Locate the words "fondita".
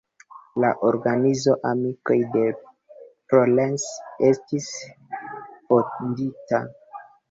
5.25-6.69